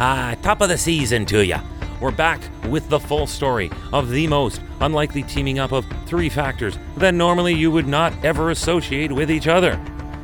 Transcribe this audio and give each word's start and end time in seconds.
Ah, 0.00 0.36
top 0.42 0.60
of 0.60 0.68
the 0.68 0.78
season 0.78 1.26
to 1.26 1.44
ya. 1.44 1.60
We're 2.00 2.12
back 2.12 2.40
with 2.68 2.88
the 2.88 3.00
full 3.00 3.26
story 3.26 3.68
of 3.92 4.10
the 4.10 4.28
most 4.28 4.60
unlikely 4.80 5.24
teaming 5.24 5.58
up 5.58 5.72
of 5.72 5.84
three 6.06 6.28
factors 6.28 6.78
that 6.98 7.14
normally 7.14 7.52
you 7.52 7.72
would 7.72 7.88
not 7.88 8.12
ever 8.24 8.50
associate 8.52 9.10
with 9.10 9.28
each 9.28 9.48
other. 9.48 9.80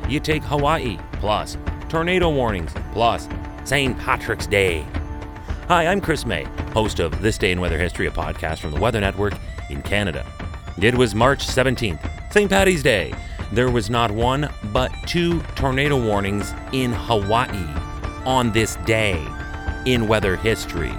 You 0.07 0.21
take 0.21 0.43
Hawaii, 0.43 0.97
plus 1.19 1.57
tornado 1.89 2.29
warnings, 2.29 2.71
plus 2.93 3.27
St. 3.65 3.99
Patrick's 3.99 4.47
Day. 4.47 4.85
Hi, 5.67 5.87
I'm 5.87 5.99
Chris 5.99 6.25
May, 6.25 6.45
host 6.71 7.01
of 7.01 7.21
This 7.21 7.37
Day 7.37 7.51
in 7.51 7.59
Weather 7.59 7.77
History, 7.77 8.07
a 8.07 8.11
podcast 8.11 8.59
from 8.59 8.71
the 8.71 8.79
Weather 8.79 9.01
Network 9.01 9.33
in 9.69 9.81
Canada. 9.81 10.25
It 10.81 10.95
was 10.95 11.13
March 11.13 11.45
17th, 11.45 12.31
St. 12.31 12.49
Patty's 12.49 12.81
Day. 12.81 13.13
There 13.51 13.69
was 13.69 13.89
not 13.89 14.09
one, 14.09 14.49
but 14.71 14.89
two 15.05 15.41
tornado 15.55 16.01
warnings 16.01 16.53
in 16.71 16.93
Hawaii 16.93 17.67
on 18.25 18.53
this 18.53 18.77
day 18.85 19.21
in 19.85 20.07
weather 20.07 20.35
history. 20.35 20.93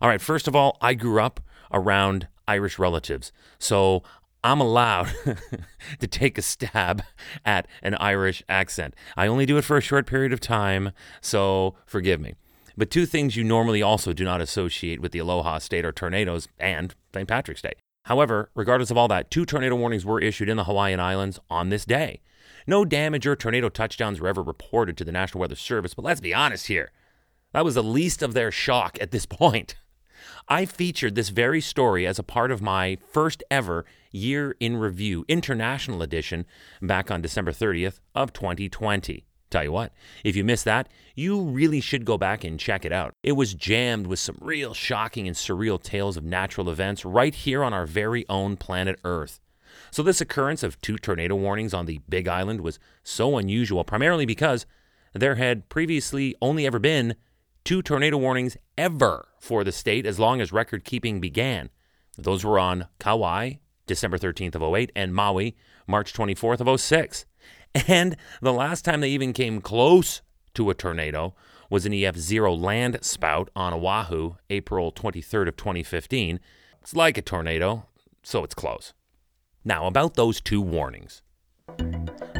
All 0.00 0.08
right, 0.08 0.20
first 0.20 0.48
of 0.48 0.56
all, 0.56 0.76
I 0.80 0.94
grew 0.94 1.22
up 1.22 1.40
around 1.72 2.26
Irish 2.48 2.78
relatives. 2.78 3.30
So 3.58 4.02
I'm 4.42 4.60
allowed 4.60 5.14
to 6.00 6.06
take 6.08 6.36
a 6.36 6.42
stab 6.42 7.02
at 7.44 7.68
an 7.82 7.94
Irish 7.94 8.42
accent. 8.48 8.94
I 9.16 9.28
only 9.28 9.46
do 9.46 9.58
it 9.58 9.62
for 9.62 9.76
a 9.76 9.80
short 9.80 10.06
period 10.06 10.32
of 10.32 10.40
time, 10.40 10.90
so 11.20 11.76
forgive 11.86 12.20
me. 12.20 12.34
But 12.76 12.90
two 12.90 13.06
things 13.06 13.36
you 13.36 13.44
normally 13.44 13.82
also 13.82 14.12
do 14.12 14.24
not 14.24 14.40
associate 14.40 15.00
with 15.00 15.12
the 15.12 15.20
Aloha 15.20 15.58
State 15.58 15.84
are 15.84 15.92
tornadoes 15.92 16.48
and 16.58 16.94
St. 17.14 17.28
Patrick's 17.28 17.62
Day. 17.62 17.74
However, 18.06 18.50
regardless 18.54 18.90
of 18.90 18.96
all 18.96 19.08
that, 19.08 19.30
two 19.30 19.46
tornado 19.46 19.76
warnings 19.76 20.04
were 20.04 20.20
issued 20.20 20.48
in 20.48 20.56
the 20.56 20.64
Hawaiian 20.64 20.98
Islands 20.98 21.38
on 21.48 21.68
this 21.68 21.84
day. 21.84 22.20
No 22.66 22.84
damage 22.84 23.26
or 23.26 23.36
tornado 23.36 23.68
touchdowns 23.68 24.20
were 24.20 24.28
ever 24.28 24.42
reported 24.42 24.96
to 24.96 25.04
the 25.04 25.12
National 25.12 25.40
Weather 25.40 25.56
Service, 25.56 25.94
but 25.94 26.04
let's 26.04 26.20
be 26.20 26.34
honest 26.34 26.66
here. 26.66 26.92
That 27.52 27.64
was 27.64 27.74
the 27.74 27.82
least 27.82 28.22
of 28.22 28.34
their 28.34 28.50
shock 28.50 28.98
at 29.00 29.10
this 29.10 29.26
point. 29.26 29.76
I 30.48 30.64
featured 30.66 31.14
this 31.14 31.30
very 31.30 31.60
story 31.60 32.06
as 32.06 32.18
a 32.18 32.24
part 32.24 32.50
of 32.50 32.62
my 32.62 32.98
first 33.10 33.42
ever 33.50 33.84
Year 34.10 34.56
in 34.60 34.76
Review 34.76 35.24
International 35.26 36.02
Edition 36.02 36.46
back 36.80 37.10
on 37.10 37.22
December 37.22 37.52
30th 37.52 38.00
of 38.14 38.32
2020. 38.32 39.24
Tell 39.50 39.64
you 39.64 39.72
what, 39.72 39.92
if 40.24 40.34
you 40.34 40.44
missed 40.44 40.64
that, 40.64 40.88
you 41.14 41.40
really 41.42 41.80
should 41.80 42.06
go 42.06 42.16
back 42.16 42.42
and 42.42 42.58
check 42.58 42.86
it 42.86 42.92
out. 42.92 43.14
It 43.22 43.32
was 43.32 43.52
jammed 43.52 44.06
with 44.06 44.18
some 44.18 44.38
real 44.40 44.72
shocking 44.72 45.26
and 45.26 45.36
surreal 45.36 45.82
tales 45.82 46.16
of 46.16 46.24
natural 46.24 46.70
events 46.70 47.04
right 47.04 47.34
here 47.34 47.62
on 47.62 47.74
our 47.74 47.86
very 47.86 48.26
own 48.30 48.56
planet 48.56 48.98
Earth. 49.04 49.40
So, 49.92 50.02
this 50.02 50.22
occurrence 50.22 50.62
of 50.62 50.80
two 50.80 50.96
tornado 50.96 51.34
warnings 51.34 51.74
on 51.74 51.84
the 51.84 52.00
Big 52.08 52.26
Island 52.26 52.62
was 52.62 52.78
so 53.04 53.36
unusual, 53.36 53.84
primarily 53.84 54.24
because 54.24 54.64
there 55.12 55.34
had 55.34 55.68
previously 55.68 56.34
only 56.40 56.64
ever 56.66 56.78
been 56.78 57.14
two 57.62 57.82
tornado 57.82 58.16
warnings 58.16 58.56
ever 58.78 59.28
for 59.38 59.62
the 59.62 59.70
state 59.70 60.06
as 60.06 60.18
long 60.18 60.40
as 60.40 60.50
record 60.50 60.86
keeping 60.86 61.20
began. 61.20 61.68
Those 62.16 62.42
were 62.42 62.58
on 62.58 62.86
Kauai, 62.98 63.54
December 63.86 64.16
13th 64.16 64.54
of 64.54 64.62
08, 64.62 64.90
and 64.96 65.14
Maui, 65.14 65.56
March 65.86 66.14
24th 66.14 66.66
of 66.66 66.80
06. 66.80 67.26
And 67.86 68.16
the 68.40 68.52
last 68.52 68.86
time 68.86 69.00
they 69.00 69.10
even 69.10 69.32
came 69.32 69.60
close 69.60 70.22
to 70.54 70.70
a 70.70 70.74
tornado 70.74 71.34
was 71.68 71.86
an 71.86 71.92
EF0 71.92 72.58
land 72.58 72.98
spout 73.02 73.50
on 73.56 73.72
Oahu, 73.74 74.36
April 74.48 74.90
23rd 74.92 75.48
of 75.48 75.56
2015. 75.56 76.40
It's 76.80 76.94
like 76.94 77.16
a 77.16 77.22
tornado, 77.22 77.86
so 78.22 78.44
it's 78.44 78.54
close. 78.54 78.92
Now, 79.64 79.86
about 79.86 80.14
those 80.14 80.40
two 80.40 80.60
warnings. 80.60 81.22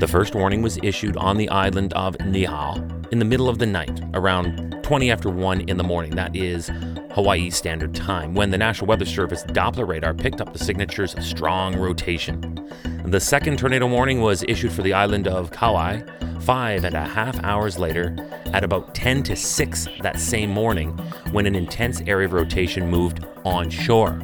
The 0.00 0.08
first 0.08 0.34
warning 0.34 0.60
was 0.60 0.78
issued 0.82 1.16
on 1.16 1.36
the 1.36 1.48
island 1.50 1.92
of 1.92 2.18
Niihau 2.18 3.12
in 3.12 3.20
the 3.20 3.24
middle 3.24 3.48
of 3.48 3.58
the 3.58 3.66
night, 3.66 4.00
around 4.14 4.82
20 4.82 5.12
after 5.12 5.30
1 5.30 5.60
in 5.68 5.76
the 5.76 5.84
morning. 5.84 6.16
That 6.16 6.34
is 6.34 6.68
Hawaii 7.12 7.50
Standard 7.50 7.94
Time, 7.94 8.34
when 8.34 8.50
the 8.50 8.58
National 8.58 8.88
Weather 8.88 9.04
Service 9.04 9.44
Doppler 9.44 9.86
radar 9.86 10.14
picked 10.14 10.40
up 10.40 10.52
the 10.52 10.58
signatures 10.58 11.14
strong 11.24 11.76
rotation. 11.76 12.68
The 13.04 13.20
second 13.20 13.60
tornado 13.60 13.86
warning 13.86 14.20
was 14.20 14.44
issued 14.48 14.72
for 14.72 14.82
the 14.82 14.92
island 14.92 15.28
of 15.28 15.52
Kauai 15.52 16.02
five 16.40 16.82
and 16.82 16.96
a 16.96 17.04
half 17.04 17.38
hours 17.44 17.78
later 17.78 18.16
at 18.46 18.64
about 18.64 18.96
10 18.96 19.22
to 19.22 19.36
6 19.36 19.88
that 20.00 20.18
same 20.18 20.50
morning 20.50 20.90
when 21.30 21.46
an 21.46 21.54
intense 21.54 22.00
area 22.08 22.26
of 22.26 22.32
rotation 22.32 22.88
moved 22.90 23.24
onshore. 23.44 24.20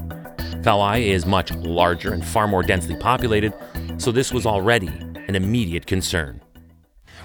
Kauai 0.62 0.98
is 0.98 1.24
much 1.24 1.52
larger 1.54 2.12
and 2.12 2.24
far 2.24 2.48
more 2.48 2.62
densely 2.62 2.96
populated, 2.96 3.54
so 3.96 4.10
this 4.10 4.32
was 4.32 4.44
already 4.44 4.88
an 5.28 5.36
immediate 5.36 5.86
concern. 5.86 6.40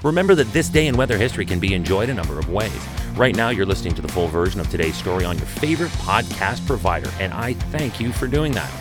Remember 0.03 0.35
that 0.35 0.51
this 0.53 0.69
day 0.69 0.87
in 0.87 0.95
weather 0.95 1.17
history 1.17 1.45
can 1.45 1.59
be 1.59 1.73
enjoyed 1.73 2.09
a 2.09 2.13
number 2.13 2.37
of 2.37 2.49
ways. 2.49 2.87
Right 3.15 3.35
now, 3.35 3.49
you're 3.49 3.65
listening 3.65 3.95
to 3.95 4.01
the 4.01 4.07
full 4.07 4.27
version 4.27 4.59
of 4.59 4.69
today's 4.69 4.95
story 4.95 5.25
on 5.25 5.37
your 5.37 5.47
favorite 5.47 5.91
podcast 5.91 6.65
provider, 6.67 7.09
and 7.19 7.33
I 7.33 7.53
thank 7.53 7.99
you 7.99 8.11
for 8.11 8.27
doing 8.27 8.51
that. 8.53 8.71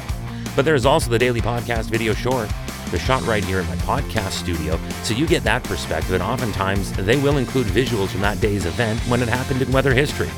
But 0.54 0.64
there's 0.64 0.84
also 0.84 1.10
the 1.10 1.18
daily 1.18 1.40
podcast 1.40 1.84
video 1.84 2.12
short, 2.12 2.50
the 2.90 2.98
shot 2.98 3.22
right 3.26 3.44
here 3.44 3.60
in 3.60 3.66
my 3.68 3.76
podcast 3.76 4.32
studio, 4.32 4.78
so 5.02 5.14
you 5.14 5.26
get 5.26 5.44
that 5.44 5.64
perspective, 5.64 6.12
and 6.12 6.22
oftentimes 6.22 6.92
they 6.92 7.16
will 7.16 7.38
include 7.38 7.68
visuals 7.68 8.08
from 8.08 8.20
that 8.20 8.40
day's 8.40 8.66
event 8.66 9.00
when 9.08 9.22
it 9.22 9.28
happened 9.28 9.62
in 9.62 9.72
weather 9.72 9.94
history. 9.94 10.28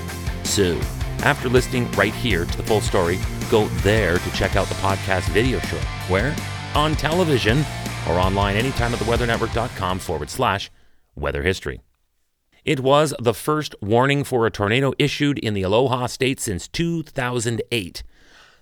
So, 0.45 0.79
after 1.21 1.49
listening 1.49 1.91
right 1.93 2.15
here 2.15 2.45
to 2.45 2.57
the 2.57 2.63
full 2.63 2.83
story, 2.83 3.19
go 3.55 3.69
there 3.85 4.19
to 4.19 4.33
check 4.33 4.57
out 4.57 4.67
the 4.67 4.75
podcast 4.75 5.29
video 5.29 5.61
show, 5.61 5.79
Where? 6.09 6.35
On 6.75 6.97
television 6.97 7.65
or 8.09 8.15
online 8.15 8.57
anytime 8.57 8.93
at 8.93 8.99
theweathernetwork.com 8.99 10.01
forward 10.01 10.29
slash 10.29 10.73
weather 11.15 11.45
history. 11.45 11.81
It 12.65 12.81
was 12.81 13.15
the 13.21 13.33
first 13.33 13.77
warning 13.81 14.25
for 14.25 14.45
a 14.45 14.51
tornado 14.51 14.93
issued 14.99 15.39
in 15.39 15.55
the 15.55 15.63
Aloha 15.63 16.07
State 16.07 16.41
since 16.41 16.67
2008. 16.67 18.03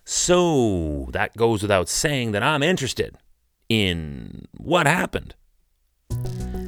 So 0.05 1.09
that 1.13 1.39
goes 1.39 1.63
without 1.63 1.89
saying 1.89 2.33
that 2.33 2.43
I'm 2.43 2.63
interested 2.63 3.17
in 3.71 4.47
what 4.59 4.87
happened. 4.87 5.35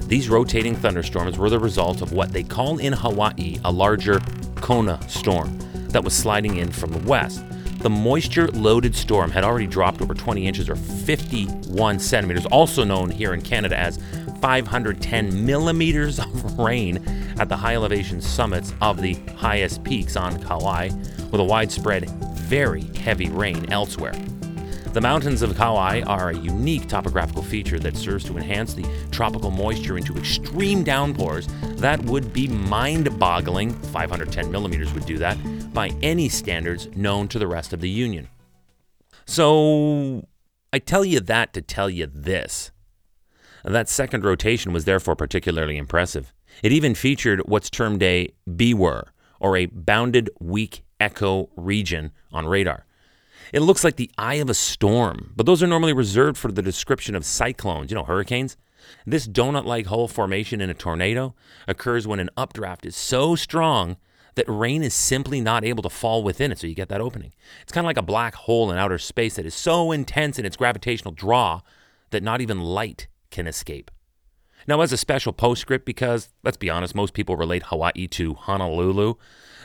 These 0.06 0.30
rotating 0.30 0.76
thunderstorms 0.76 1.36
were 1.36 1.50
the 1.50 1.58
result 1.58 2.00
of 2.00 2.14
what 2.14 2.32
they 2.32 2.42
call 2.42 2.78
in 2.78 2.94
Hawaii 2.94 3.58
a 3.66 3.70
larger 3.70 4.18
Kona 4.56 4.98
storm 5.10 5.58
that 5.90 6.02
was 6.02 6.14
sliding 6.14 6.56
in 6.56 6.72
from 6.72 6.90
the 6.90 7.06
west. 7.06 7.44
The 7.84 7.90
moisture 7.90 8.48
loaded 8.48 8.96
storm 8.96 9.30
had 9.30 9.44
already 9.44 9.66
dropped 9.66 10.00
over 10.00 10.14
20 10.14 10.46
inches 10.46 10.70
or 10.70 10.74
51 10.74 11.98
centimeters, 11.98 12.46
also 12.46 12.82
known 12.82 13.10
here 13.10 13.34
in 13.34 13.42
Canada 13.42 13.78
as 13.78 13.98
510 14.40 15.44
millimeters 15.44 16.18
of 16.18 16.58
rain 16.58 16.96
at 17.38 17.50
the 17.50 17.56
high 17.56 17.74
elevation 17.74 18.22
summits 18.22 18.72
of 18.80 19.02
the 19.02 19.12
highest 19.36 19.84
peaks 19.84 20.16
on 20.16 20.42
Kauai, 20.42 20.88
with 21.30 21.42
a 21.42 21.44
widespread, 21.44 22.08
very 22.36 22.84
heavy 22.96 23.28
rain 23.28 23.70
elsewhere. 23.70 24.14
The 24.94 25.00
mountains 25.00 25.42
of 25.42 25.56
Kauai 25.56 26.02
are 26.02 26.30
a 26.30 26.38
unique 26.38 26.86
topographical 26.86 27.42
feature 27.42 27.80
that 27.80 27.96
serves 27.96 28.24
to 28.26 28.36
enhance 28.36 28.74
the 28.74 28.86
tropical 29.10 29.50
moisture 29.50 29.98
into 29.98 30.16
extreme 30.16 30.84
downpours 30.84 31.48
that 31.78 32.00
would 32.04 32.32
be 32.32 32.46
mind 32.46 33.18
boggling, 33.18 33.72
510 33.72 34.52
millimeters 34.52 34.94
would 34.94 35.04
do 35.04 35.18
that, 35.18 35.36
by 35.74 35.88
any 36.00 36.28
standards 36.28 36.86
known 36.94 37.26
to 37.26 37.40
the 37.40 37.48
rest 37.48 37.72
of 37.72 37.80
the 37.80 37.90
Union. 37.90 38.28
So, 39.26 40.28
I 40.72 40.78
tell 40.78 41.04
you 41.04 41.18
that 41.18 41.52
to 41.54 41.60
tell 41.60 41.90
you 41.90 42.06
this. 42.06 42.70
That 43.64 43.88
second 43.88 44.22
rotation 44.22 44.72
was 44.72 44.84
therefore 44.84 45.16
particularly 45.16 45.76
impressive. 45.76 46.32
It 46.62 46.70
even 46.70 46.94
featured 46.94 47.42
what's 47.46 47.68
termed 47.68 48.04
a 48.04 48.32
BWER, 48.48 49.06
or 49.40 49.56
a 49.56 49.66
bounded 49.66 50.30
weak 50.38 50.84
echo 51.00 51.50
region 51.56 52.12
on 52.32 52.46
radar. 52.46 52.86
It 53.52 53.60
looks 53.60 53.84
like 53.84 53.96
the 53.96 54.10
eye 54.18 54.34
of 54.34 54.50
a 54.50 54.54
storm, 54.54 55.32
but 55.36 55.46
those 55.46 55.62
are 55.62 55.66
normally 55.66 55.92
reserved 55.92 56.38
for 56.38 56.50
the 56.50 56.62
description 56.62 57.14
of 57.14 57.24
cyclones, 57.24 57.90
you 57.90 57.94
know, 57.94 58.04
hurricanes. 58.04 58.56
This 59.06 59.26
donut 59.26 59.64
like 59.64 59.86
hole 59.86 60.08
formation 60.08 60.60
in 60.60 60.70
a 60.70 60.74
tornado 60.74 61.34
occurs 61.66 62.06
when 62.06 62.20
an 62.20 62.30
updraft 62.36 62.84
is 62.84 62.96
so 62.96 63.34
strong 63.34 63.96
that 64.34 64.44
rain 64.48 64.82
is 64.82 64.94
simply 64.94 65.40
not 65.40 65.64
able 65.64 65.82
to 65.82 65.88
fall 65.88 66.22
within 66.22 66.50
it, 66.50 66.58
so 66.58 66.66
you 66.66 66.74
get 66.74 66.88
that 66.88 67.00
opening. 67.00 67.32
It's 67.62 67.72
kind 67.72 67.84
of 67.84 67.88
like 67.88 67.96
a 67.96 68.02
black 68.02 68.34
hole 68.34 68.70
in 68.70 68.78
outer 68.78 68.98
space 68.98 69.36
that 69.36 69.46
is 69.46 69.54
so 69.54 69.92
intense 69.92 70.38
in 70.38 70.44
its 70.44 70.56
gravitational 70.56 71.12
draw 71.12 71.60
that 72.10 72.22
not 72.22 72.40
even 72.40 72.60
light 72.60 73.06
can 73.30 73.46
escape. 73.46 73.90
Now, 74.66 74.80
as 74.80 74.92
a 74.92 74.96
special 74.96 75.32
postscript, 75.32 75.84
because 75.84 76.30
let's 76.42 76.56
be 76.56 76.70
honest, 76.70 76.94
most 76.94 77.14
people 77.14 77.36
relate 77.36 77.64
Hawaii 77.64 78.06
to 78.08 78.34
Honolulu, 78.34 79.14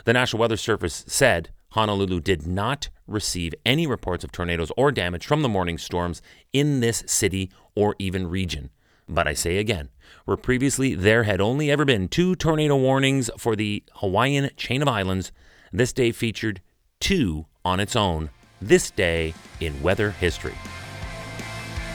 the 0.04 0.12
National 0.12 0.40
Weather 0.40 0.56
Service 0.56 1.04
said 1.06 1.50
Honolulu 1.70 2.20
did 2.20 2.46
not 2.46 2.90
receive 3.10 3.54
any 3.66 3.86
reports 3.86 4.24
of 4.24 4.32
tornadoes 4.32 4.72
or 4.76 4.92
damage 4.92 5.26
from 5.26 5.42
the 5.42 5.48
morning 5.48 5.78
storms 5.78 6.22
in 6.52 6.80
this 6.80 7.02
city 7.06 7.50
or 7.74 7.96
even 7.98 8.28
region. 8.28 8.70
But 9.08 9.26
I 9.26 9.34
say 9.34 9.58
again, 9.58 9.88
where 10.24 10.36
previously 10.36 10.94
there 10.94 11.24
had 11.24 11.40
only 11.40 11.70
ever 11.70 11.84
been 11.84 12.08
two 12.08 12.36
tornado 12.36 12.76
warnings 12.76 13.28
for 13.36 13.56
the 13.56 13.82
Hawaiian 13.94 14.50
chain 14.56 14.82
of 14.82 14.88
islands, 14.88 15.32
this 15.72 15.92
day 15.92 16.12
featured 16.12 16.60
two 17.00 17.46
on 17.64 17.80
its 17.80 17.96
own, 17.96 18.30
this 18.62 18.90
day 18.90 19.34
in 19.58 19.82
weather 19.82 20.12
history. 20.12 20.54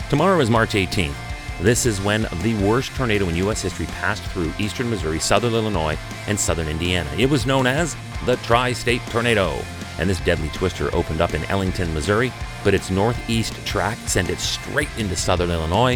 Tomorrow 0.09 0.39
is 0.39 0.49
March 0.49 0.73
18th. 0.73 1.15
This 1.61 1.85
is 1.85 2.01
when 2.01 2.27
the 2.41 2.53
worst 2.67 2.93
tornado 2.95 3.29
in 3.29 3.35
U.S. 3.37 3.61
history 3.61 3.85
passed 3.85 4.23
through 4.23 4.51
eastern 4.59 4.89
Missouri, 4.89 5.19
southern 5.19 5.53
Illinois, 5.53 5.97
and 6.27 6.37
southern 6.37 6.67
Indiana. 6.67 7.09
It 7.17 7.29
was 7.29 7.45
known 7.45 7.65
as 7.65 7.95
the 8.25 8.35
Tri 8.37 8.73
State 8.73 9.01
Tornado. 9.09 9.57
And 9.97 10.09
this 10.09 10.19
deadly 10.21 10.49
twister 10.49 10.93
opened 10.93 11.21
up 11.21 11.33
in 11.33 11.43
Ellington, 11.45 11.93
Missouri, 11.93 12.31
but 12.63 12.73
its 12.73 12.89
northeast 12.89 13.53
track 13.65 13.97
sent 13.99 14.29
it 14.29 14.39
straight 14.39 14.89
into 14.97 15.15
southern 15.15 15.51
Illinois, 15.51 15.95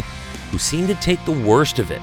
who 0.50 0.58
seemed 0.58 0.88
to 0.88 0.94
take 0.96 1.24
the 1.24 1.32
worst 1.32 1.78
of 1.78 1.90
it 1.90 2.02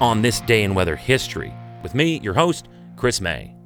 on 0.00 0.22
this 0.22 0.40
day 0.42 0.62
in 0.62 0.74
weather 0.74 0.96
history. 0.96 1.52
With 1.82 1.94
me, 1.94 2.20
your 2.20 2.34
host, 2.34 2.68
Chris 2.96 3.20
May. 3.20 3.57